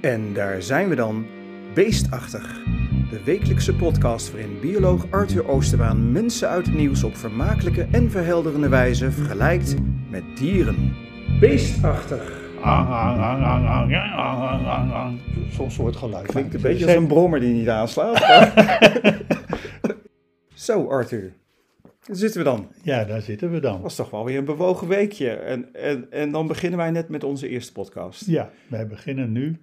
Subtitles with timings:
[0.00, 1.26] En daar zijn we dan,
[1.74, 2.62] Beestachtig.
[3.10, 8.68] De wekelijkse podcast waarin bioloog Arthur Oosterbaan mensen uit het nieuws op vermakelijke en verhelderende
[8.68, 9.74] wijze vergelijkt
[10.10, 10.92] met dieren.
[11.40, 12.44] Beestachtig.
[15.50, 16.26] Zo'n soort geluid.
[16.26, 18.18] Klinkt een beetje als een brommer die niet aanslaat.
[20.54, 21.32] Zo Arthur,
[22.06, 22.68] daar zitten we dan.
[22.82, 23.72] Ja, daar zitten we dan.
[23.72, 25.30] Dat was toch wel weer een bewogen weekje.
[25.30, 28.26] En, en, en dan beginnen wij net met onze eerste podcast.
[28.26, 29.60] Ja, wij beginnen nu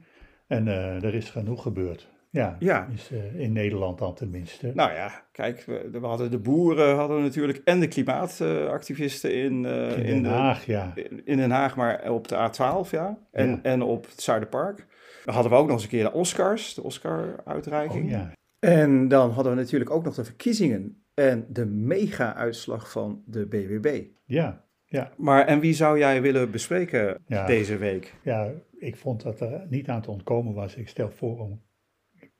[0.56, 2.12] en eh, er is genoeg gebeurd.
[2.30, 2.88] Ja, Ja.
[2.94, 4.72] Is, eh, in Nederland dan tenminste.
[4.74, 9.66] Nou ja, kijk, we, we hadden de boeren hadden we natuurlijk en de klimaatactivisten in,
[9.66, 10.94] eh, in Den de- Haag, ja.
[11.26, 13.18] in Den Haag, maar op de A12, ja.
[13.32, 13.60] En, Ja.
[13.62, 14.86] en op het Zuiderpark.
[15.26, 18.04] Dan hadden we ook nog eens een keer de Oscars, de Oscar-uitreiking.
[18.06, 18.32] Oh, ja.
[18.60, 24.04] En dan hadden we natuurlijk ook nog de verkiezingen en de mega-uitslag van de BWB.
[24.26, 27.46] Ja, ja, Maar en wie zou jij willen bespreken Ja.
[27.46, 28.14] deze week?
[28.24, 28.50] ja,
[28.84, 30.76] ik vond dat er niet aan te ontkomen was.
[30.76, 31.62] Ik stel voor om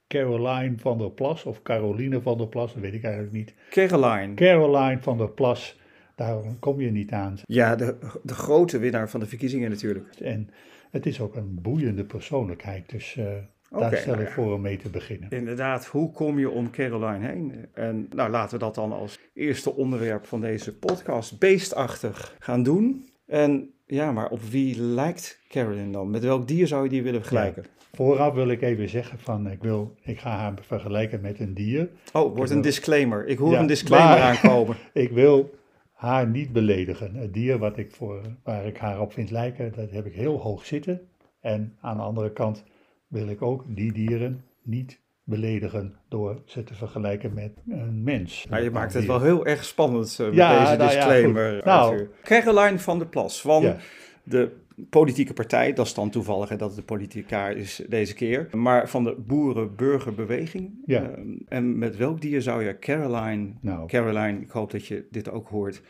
[0.08, 3.54] Caroline van der Plas of Caroline van der Plas, dat weet ik eigenlijk niet.
[3.70, 4.34] Caroline.
[4.34, 5.80] Caroline van der Plas,
[6.16, 7.38] daar kom je niet aan.
[7.46, 10.16] Ja, de, de grote winnaar van de verkiezingen natuurlijk.
[10.20, 10.50] En
[10.92, 13.26] het is ook een boeiende persoonlijkheid, dus eh,
[13.70, 14.34] daar stel nou ik ja.
[14.34, 15.30] voor om mee te beginnen.
[15.30, 17.66] Inderdaad, hoe kom je om Caroline heen?
[17.74, 23.06] En nou, laten we dat dan als eerste onderwerp van deze podcast beestachtig gaan doen.
[23.34, 26.10] En ja, maar op wie lijkt Caroline dan?
[26.10, 27.66] Met welk dier zou je die willen vergelijken?
[27.94, 31.90] Vooraf wil ik even zeggen van ik, wil, ik ga haar vergelijken met een dier.
[32.14, 33.28] Oh, wordt een disclaimer.
[33.28, 34.76] Ik hoor Ja, een disclaimer maar- aankomen.
[34.94, 35.54] Ik wil
[35.94, 37.16] haar niet beledigen.
[37.16, 40.38] Het dier wat ik voor, waar ik haar op vind lijken, dat heb ik heel
[40.38, 41.02] hoog zitten.
[41.40, 42.64] En aan de andere kant
[43.08, 48.46] wil ik ook die dieren niet beledigen door ze te vergelijken met een mens.
[48.50, 51.62] Nou, je maakt het wel heel erg spannend eh, met Ja, deze nou ja, disclaimer.
[51.66, 51.92] Nou.
[51.92, 52.10] Arthur.
[52.24, 53.78] Caroline van der Plas van Ja.
[54.24, 54.52] de
[54.90, 55.74] politieke partij.
[55.74, 58.48] Dat is dan toevallig hè, dat het de politica is deze keer.
[58.52, 60.82] Maar van de boeren-burgerbeweging.
[60.86, 61.02] Ja.
[61.10, 63.54] Ehm, en met welk dier zou je Caroline...
[63.62, 65.82] Nou, Caroline, ik hoop dat je dit ook hoort.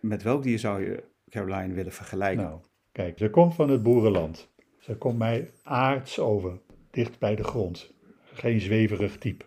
[0.00, 2.44] Met welk dier zou je Caroline willen vergelijken?
[2.44, 2.58] nou,
[2.92, 4.52] kijk, ze komt van het boerenland.
[4.78, 6.58] Ze komt mij aards over,
[6.90, 7.93] dicht bij de grond.
[8.34, 9.44] Geen zweverig type.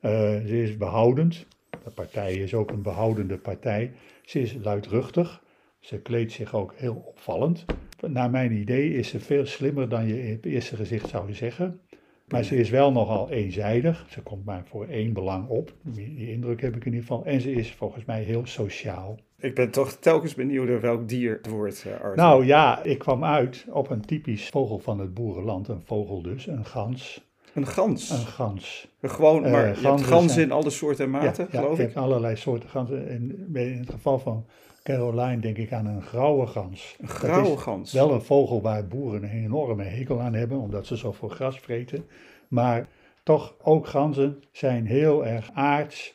[0.00, 0.10] Eh,
[0.46, 1.46] ze is behoudend.
[1.84, 3.92] De partij is ook een behoudende partij.
[4.24, 5.42] Ze is luidruchtig.
[5.78, 7.64] Ze kleedt zich ook heel opvallend.
[8.06, 11.80] Naar mijn idee is ze veel slimmer dan je in het eerste gezicht zou zeggen.
[12.28, 14.06] Maar ze is wel nogal eenzijdig.
[14.08, 15.72] Ze komt maar voor één belang op.
[15.82, 17.24] Die, die indruk heb ik in ieder geval.
[17.24, 19.18] En ze is volgens mij heel sociaal.
[19.38, 22.16] Ik ben toch telkens benieuwd naar welk dier het wordt, eh, Arthur.
[22.16, 25.68] Nou ja, ik kwam uit op een typisch vogel van het boerenland.
[25.68, 27.29] Een vogel dus, een gans.
[27.54, 28.10] Een gans.
[28.10, 28.88] Een gans.
[29.02, 29.52] Gewoon, Eh,
[29.82, 31.78] maar ganzen in alle soorten en maten, ja, geloof ik.
[31.78, 33.08] hebt allerlei soorten ganzen.
[33.08, 34.46] En in het geval van
[34.82, 36.96] Caroline denk ik aan een grauwe gans.
[37.00, 37.92] Een grauwe gans.
[37.92, 42.04] Wel een vogel waar boeren een enorme hekel aan hebben, omdat ze zoveel gras vreten.
[42.48, 42.86] Maar
[43.22, 46.14] toch, ook ganzen zijn heel erg aards,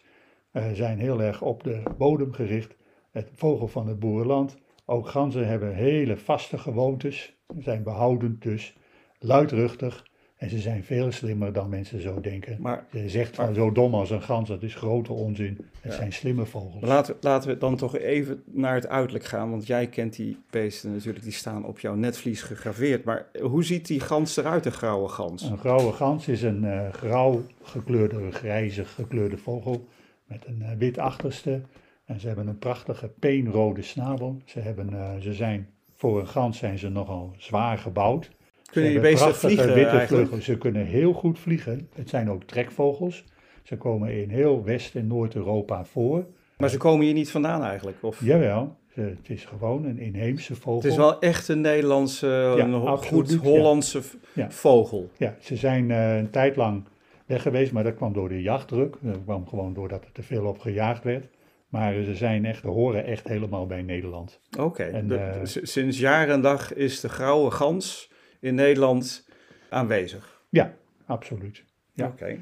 [0.52, 2.76] eh, zijn heel erg op de bodem gericht.
[3.12, 4.58] Het vogel van het boerenland.
[4.86, 8.78] Ook ganzen hebben hele vaste gewoontes, zijn behoudend dus,
[9.20, 10.06] luidruchtig.
[10.36, 12.58] En ze zijn veel slimmer dan mensen zo denken.
[12.60, 15.58] Maar Je zegt van Maar- zo dom als een gans, dat is grote onzin.
[15.82, 15.98] Het Ja.
[15.98, 16.84] zijn slimme vogels.
[16.84, 19.50] laten, laten we dan toch even naar het uiterlijk gaan.
[19.50, 23.04] Want jij kent die beesten natuurlijk, die staan op jouw netvlies gegraveerd.
[23.04, 25.44] Maar hoe ziet die gans eruit, een grauwe gans?
[25.44, 29.88] Een grauwe gans is een eh, grauw gekleurde, grijzig gekleurde vogel
[30.26, 31.62] met een eh, wit achterste.
[32.06, 34.42] En ze hebben een prachtige peenrode snabel.
[34.46, 38.30] Ze, hebben, eh, ze zijn, voor een gans zijn ze nogal zwaar gebouwd.
[38.72, 40.08] Kunnen Ze die beesten vliegen witte eigenlijk?
[40.08, 40.46] vleugels.
[40.46, 41.90] Ze kunnen heel goed vliegen.
[41.96, 43.24] Het zijn ook trekvogels.
[43.64, 46.26] Ze komen in heel West- en Noord-Europa voor.
[46.58, 47.98] Maar ze komen hier niet vandaan eigenlijk?
[48.02, 48.20] Of?
[48.24, 50.82] Jawel, het is gewoon een inheemse vogel.
[50.82, 52.28] Het is wel echt een Nederlandse,
[52.58, 53.42] een absoluut, goed.
[53.48, 54.02] Hollandse
[54.34, 54.52] Ja.
[54.52, 55.10] vogel.
[55.18, 56.84] Ja, ze zijn eh, een tijd lang
[57.26, 58.96] weg geweest, maar dat kwam door de jachtdruk.
[59.02, 61.28] Dat kwam gewoon doordat er te veel op gejaagd werd.
[61.70, 64.40] Maar ze zijn echt, horen echt helemaal bij Nederland.
[64.60, 68.12] Oké, eh, sinds jaar en dag is de grauwe gans
[68.46, 69.30] in Nederland
[69.70, 70.42] aanwezig.
[70.50, 70.74] Ja,
[71.06, 71.64] absoluut.
[71.94, 72.08] Ja.
[72.08, 72.38] Oké.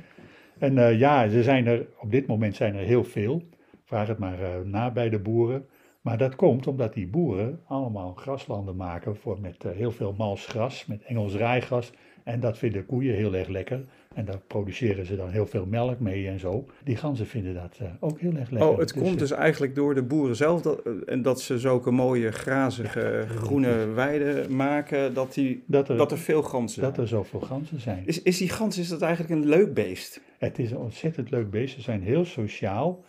[0.59, 3.43] En eh, ja, ze zijn er, op dit moment zijn er heel veel.
[3.83, 5.65] Vraag het maar eh, na bij de boeren.
[6.01, 10.45] Maar dat komt omdat die boeren allemaal graslanden maken voor, met eh, heel veel mals
[10.45, 11.93] gras, met Engels rijgras.
[12.23, 13.85] En dat vinden koeien heel erg lekker.
[14.13, 16.65] En daar produceren ze dan heel veel melk mee en zo.
[16.83, 18.69] Die ganzen vinden dat eh, ook heel erg lekker.
[18.69, 21.41] Oh, het Dus, komt eh, dus eigenlijk door de boeren zelf dat, eh, en dat
[21.41, 26.81] ze zulke mooie grazige groene weiden maken, dat, die, dat er, dat er veel ganzen
[26.81, 27.05] dat zijn.
[27.05, 28.03] er zoveel ganzen zijn.
[28.05, 30.21] Is, is die gans is dat eigenlijk een leuk beest?
[30.37, 31.75] Het is een ontzettend leuk beest.
[31.75, 33.03] Ze zijn heel sociaal.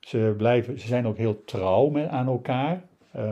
[0.00, 2.82] Ze, blijven, ze zijn ook heel trouw met, aan elkaar.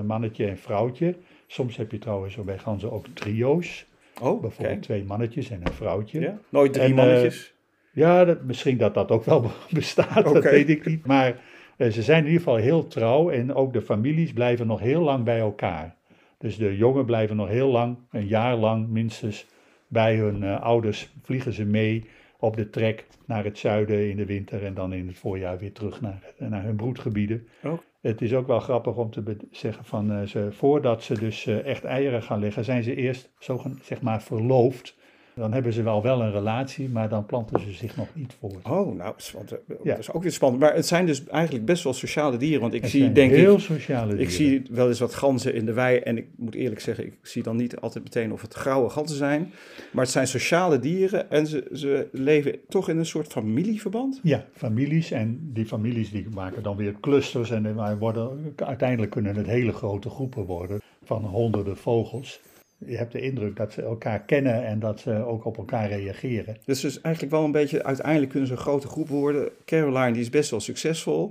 [0.05, 1.15] mannetje en vrouwtje.
[1.47, 3.87] Soms heb je trouwens bij ganzen ook trio's.
[4.21, 6.21] Oh, Bijvoorbeeld twee mannetjes en een vrouwtje.
[6.21, 6.39] Ja?
[6.49, 7.55] Nooit drie En, eh, mannetjes?
[7.93, 11.07] Ja, dat, misschien dat dat ook wel bestaat, dat weet ik niet.
[11.07, 11.41] Maar
[11.77, 15.03] eh, ze zijn in ieder geval heel trouw en ook de families blijven nog heel
[15.03, 15.97] lang bij elkaar.
[16.39, 19.47] Dus de jongen blijven nog heel lang, een jaar lang minstens,
[19.89, 21.13] bij hun eh, ouders.
[21.23, 22.05] Vliegen ze mee
[22.39, 25.73] op de trek naar het zuiden in de winter en dan in het voorjaar weer
[25.73, 27.49] terug naar, naar hun broedgebieden.
[27.63, 27.79] Oh.
[28.01, 31.67] Het is ook wel grappig om te zeggen van eh, ze, voordat ze dus eh,
[31.67, 34.97] echt eieren gaan leggen, zijn ze eerst zo zeg maar verloofd.
[35.39, 38.51] Dan hebben ze wel wel een relatie, maar dan planten ze zich nog niet voor.
[38.63, 39.91] Oh, nou, dat is, want, eh, Ja.
[39.91, 40.63] dat is ook weer spannend.
[40.63, 42.61] Maar het zijn dus eigenlijk best wel sociale dieren.
[42.61, 44.25] Want ik Het zie, denk heel ik, sociale dieren.
[44.25, 45.99] ik zie wel eens wat ganzen in de wei.
[45.99, 49.17] En ik moet eerlijk zeggen, ik zie dan niet altijd meteen of het grauwe ganzen
[49.17, 49.53] zijn.
[49.93, 54.21] Maar het zijn sociale dieren en ze, ze leven toch in een soort familieverband.
[54.23, 59.37] Ja, families en die families die maken dan weer clusters en er worden, uiteindelijk kunnen
[59.37, 62.41] het hele grote groepen worden van honderden vogels.
[62.87, 66.57] Je hebt de indruk dat ze elkaar kennen en dat ze ook op elkaar reageren.
[66.65, 69.51] Dus, dus eigenlijk wel een beetje, uiteindelijk kunnen ze een grote groep worden.
[69.65, 71.31] Caroline, die is best wel succesvol.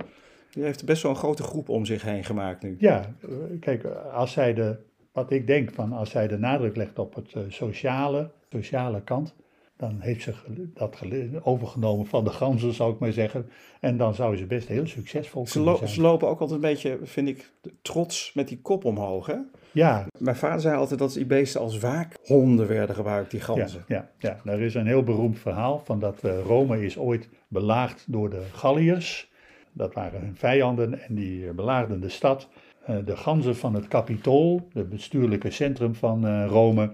[0.50, 2.76] Die heeft best wel een grote groep om zich heen gemaakt nu.
[2.78, 3.28] Ja, eh,
[3.60, 4.76] kijk, als zij de,
[5.12, 9.34] wat ik denk van als zij de nadruk legt op het eh, sociale, sociale kant,
[9.78, 10.32] dan heeft ze
[10.74, 10.98] dat
[11.42, 13.48] overgenomen van de ganzen, zou ik maar zeggen.
[13.80, 15.90] En dan zou ze best heel succesvol Ze, kunnen lo- zijn.
[15.90, 17.52] ze lopen ook altijd een beetje, vind ik,
[17.82, 19.26] trots met die kop omhoog.
[19.26, 19.36] Hè?
[19.72, 23.84] Ja, Mijn vader zei altijd dat die beesten als waakhonden werden gebruikt, die Ja, ganzen.
[23.88, 28.04] ja, ja, er is een heel beroemd verhaal van dat eh, Rome is ooit belaagd
[28.08, 29.30] door de Galliërs.
[29.72, 32.48] Dat waren hun vijanden en die belaagden de stad.
[32.86, 36.90] Eh, de ganzen van het Capitool, het bestuurlijke centrum van eh, Rome,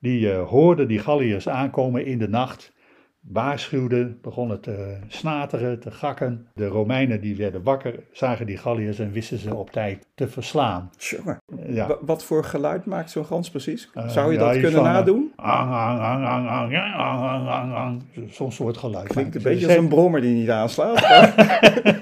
[0.00, 2.72] die eh, hoorden die Galliërs aankomen in de nacht.
[3.20, 6.46] Waarschuwden, begonnen te snateren, te gakken.
[6.54, 10.90] De Romeinen die werden wakker, zagen die Galliërs en wisten ze op tijd te verslaan.
[10.98, 11.96] Jongen, Eh, Ja.
[12.00, 13.90] wat voor geluid maakt zo'n gans precies?
[13.94, 15.32] Eh, Zou je dat kunnen eh, nadoen?
[15.36, 18.02] Ang, ang, ang, ang, ang, ja, ang, ang, ang, ang.
[18.30, 19.06] Zo'n soort geluid.
[19.08, 20.98] Klinkt een beetje als een brommer die niet aanslaat.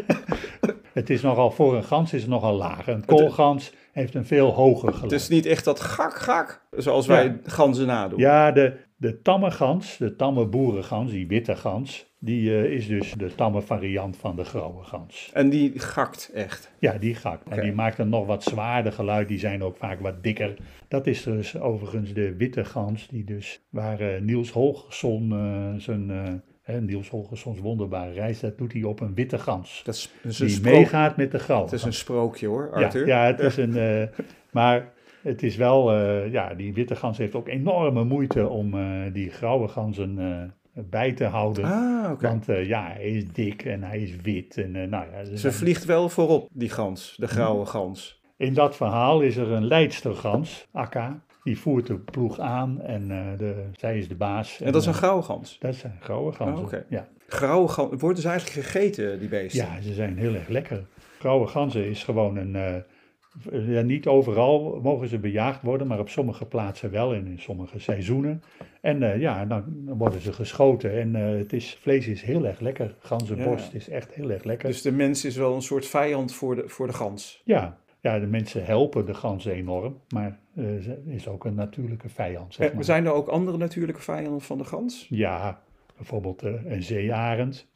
[1.08, 2.86] Het is nogal, voor een gans is het nogal laag.
[2.86, 5.10] Een koolgans heeft een veel hoger geluid.
[5.10, 7.36] het is niet echt dat gak, gak, zoals wij Ja.
[7.44, 8.18] ganzen nadoen.
[8.18, 13.12] Ja, de, de tamme gans, de tamme boerengans, die witte gans, die eh, is dus
[13.12, 15.30] de tamme variant van de grauwe gans.
[15.32, 16.70] En die gakt echt.
[16.78, 17.48] Ja, die gakt.
[17.48, 20.56] En die maakt een nog wat zwaarder geluid, die zijn ook vaak wat dikker.
[20.88, 26.42] Dat is dus overigens de witte gans, die dus, waar eh, Niels Holgersson eh, zijn...
[26.72, 29.80] hè, Niels Holgerssons wonderbare reis, dat doet hij op een witte gans.
[29.84, 32.46] Dat is, dat is een Die sprook- meegaat met de grauwe Het is een sprookje
[32.46, 33.06] hoor, Arthur.
[33.06, 33.76] ja, het is een.
[33.76, 34.02] eh,
[34.50, 34.92] maar
[35.22, 35.92] het is wel.
[35.92, 41.12] eh, ja, die witte gans heeft ook enorme moeite om eh, die grauwe ganzen bij
[41.12, 41.64] te houden.
[41.64, 42.26] Ah, oké.
[42.28, 44.56] Want ja, hij is dik en hij is wit.
[44.56, 48.20] En, nou ja, Ze vliegt wel voorop, die gans, de grauwe gans.
[48.36, 51.20] in dat verhaal is er een leidstergans, Akka.
[51.48, 54.60] Die voert de ploeg aan en eh, de, zij is de baas.
[54.60, 55.58] En dat is een eh, grauwe gans.
[55.58, 56.58] dat zijn grauwe ganzen.
[56.58, 56.84] Oh, oké.
[56.88, 57.08] ja.
[57.26, 59.64] Grauwe gans, worden ze eigenlijk gegeten, die beesten?
[59.66, 60.84] ja, ze zijn heel erg lekker.
[61.18, 62.56] Grauwe ganzen is gewoon een.
[62.56, 67.38] eh, ja, niet overal mogen ze bejaagd worden, maar op sommige plaatsen wel en in
[67.38, 68.42] sommige seizoenen.
[68.80, 72.94] En ja, dan, worden ze geschoten en het is, vlees is heel erg lekker.
[72.98, 74.68] Ganzenborst is echt heel erg lekker.
[74.68, 77.42] Dus de mens is wel een soort vijand voor de, voor de gans.
[77.44, 82.08] ja, ja, de mensen helpen de ganzen enorm, maar eh, ze is ook een natuurlijke
[82.08, 82.54] vijand.
[82.54, 82.84] Zeg maar.
[82.84, 85.06] Zijn er ook andere natuurlijke vijanden van de gans?
[85.10, 85.62] Ja,
[85.96, 87.66] bijvoorbeeld eh, een zeearend.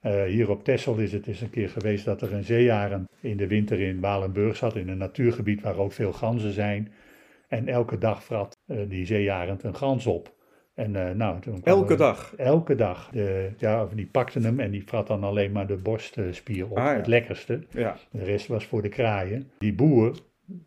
[0.00, 3.36] Eh, hier op Texel is het eens een keer geweest dat er een zeearend in
[3.36, 6.92] de winter in Walenburg zat, in een natuurgebied waar ook veel ganzen zijn.
[7.48, 10.35] En elke dag vrat die zeearend een gans op.
[10.76, 12.34] En, eh, nou, toen Elke dag.
[12.36, 13.08] Elke dag.
[13.12, 16.76] De, ja, of die pakten hem en die vrat dan alleen maar de borstspier op,
[16.78, 16.94] Ah, ja.
[16.96, 17.60] het lekkerste.
[17.70, 17.96] Ja.
[18.10, 19.50] De rest was voor de kraaien.
[19.58, 20.16] Die boer,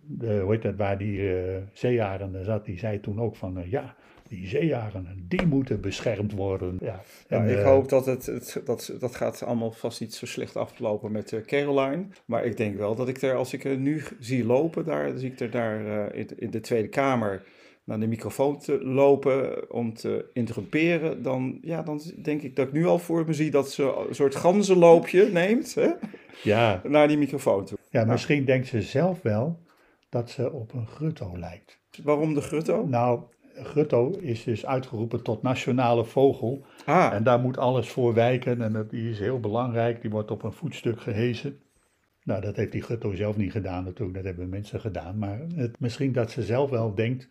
[0.02, 3.72] de, hoe heet dat, waar die eh zeearenden zat, die zei toen ook van, eh,
[3.72, 3.96] ja,
[4.28, 6.78] die zeearenden, die moeten beschermd worden.
[6.82, 10.26] Ja, Ja, en, ik hoop dat het, het dat, dat gaat allemaal vast niet zo
[10.26, 12.06] slecht aflopen met Caroline.
[12.26, 15.32] Maar ik denk wel dat ik er, als ik er nu zie lopen, daar zie
[15.32, 17.44] ik er daar in, in de Tweede Kamer
[17.90, 21.24] naar de microfoon te lopen om te interrumperen.
[21.24, 24.16] Dan, ja, dan denk ik dat ik nu al voor me zie dat ze een
[24.16, 25.90] soort ganzenloopje neemt hè,
[26.44, 27.78] Ja, naar die microfoon toe.
[27.90, 29.60] ja, misschien denkt ze zelf wel
[30.10, 31.80] dat ze op een grutto lijkt.
[32.04, 32.86] Waarom de grutto?
[32.86, 33.22] Nou,
[33.56, 36.66] grutto is dus uitgeroepen tot nationale vogel.
[36.86, 40.02] Ah, En daar moet alles voor wijken en dat, die is heel belangrijk.
[40.02, 41.60] Die wordt op een voetstuk gehezen.
[42.24, 45.18] Nou, dat heeft die Gutto zelf niet gedaan natuurlijk, dat hebben mensen gedaan.
[45.18, 47.28] Maar het, misschien dat ze zelf wel denkt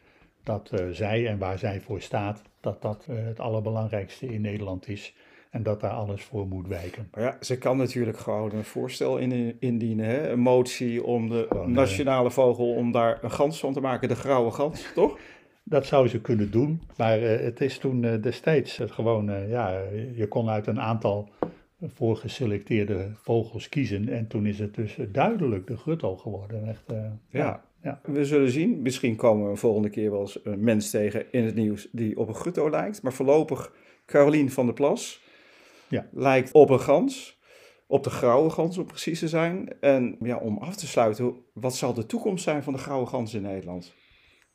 [0.49, 4.89] dat eh, zij en waar zij voor staat, dat dat eh, het allerbelangrijkste in Nederland
[4.89, 5.15] is.
[5.51, 7.09] En dat daar alles voor moet wijken.
[7.13, 10.31] Maar ja, ze kan natuurlijk gewoon een voorstel in, indienen, hè?
[10.31, 14.09] een motie om de Gewoon, eh, nationale vogel, om daar een gans van te maken,
[14.09, 15.19] de grauwe gans, toch?
[15.63, 19.83] Dat zou ze kunnen doen, maar eh, het is toen destijds het gewoon, ja,
[20.15, 21.29] je kon uit een aantal
[21.87, 24.09] voorgeselecteerde vogels kiezen.
[24.09, 26.69] En toen is het dus duidelijk de grutto geworden.
[26.69, 27.65] Echt, eh, Ja.
[27.83, 28.01] Ja.
[28.03, 28.83] We zullen zien.
[28.83, 32.17] Misschien komen we een volgende keer wel eens een mens tegen in het nieuws die
[32.19, 33.03] op een gutto lijkt.
[33.03, 33.73] Maar voorlopig
[34.07, 35.23] Carolien van der Plas
[35.89, 36.09] Ja.
[36.13, 37.37] lijkt op een gans.
[37.87, 39.81] Op de grauwe gans om precies te zijn.
[39.81, 43.35] En ja, om af te sluiten, wat zal de toekomst zijn van de grauwe gans
[43.35, 43.95] in Nederland?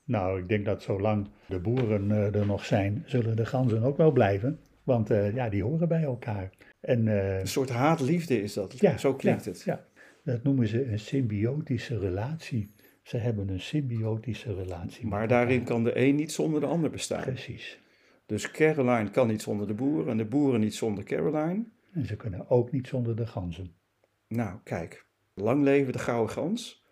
[0.06, 3.98] Nou, ik denk dat zolang de boeren eh, er nog zijn, zullen de ganzen ook
[3.98, 4.60] wel blijven.
[4.84, 6.50] Want eh, ja, die horen bij elkaar.
[6.82, 8.80] En, eh, Een soort haat-liefde is dat.
[8.80, 9.63] ja, Zo klinkt ja, het.
[9.63, 9.86] Ja,
[10.24, 12.74] dat noemen ze een symbiotische relatie.
[13.04, 15.08] Ze hebben een symbiotische relatie.
[15.08, 15.68] Maar daarin elkaar.
[15.74, 17.22] kan de een niet zonder de ander bestaan.
[17.24, 17.80] Precies.
[18.26, 21.64] Dus Caroline kan niet zonder de boeren en de boeren niet zonder Caroline.
[21.94, 23.74] En ze kunnen ook niet zonder de ganzen.
[24.28, 25.06] Nou, kijk.
[25.34, 26.84] Lang leven de gouden gans.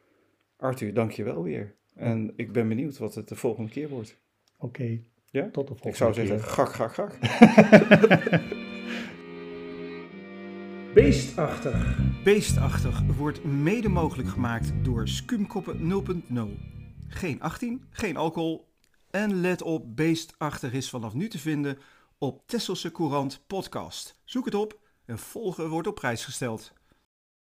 [0.58, 1.76] Arthur, dank je wel weer.
[1.96, 4.20] En ik ben benieuwd wat het de volgende keer wordt.
[4.58, 5.00] Oké,
[5.30, 5.50] Ja?
[5.50, 6.26] tot de volgende Ik zou keer.
[6.26, 7.18] zeggen, gak, gak, gak.
[10.94, 11.98] Beestachtig.
[12.24, 16.40] Beestachtig wordt mede mogelijk gemaakt door Skumkoppen 0.0.
[17.08, 18.68] Geen 18, geen alcohol.
[19.10, 21.78] En let op, Beestachtig is vanaf nu te vinden
[22.18, 24.20] op Tesselse Courant Podcast.
[24.24, 26.74] Zoek het op en volgen wordt op prijs gesteld.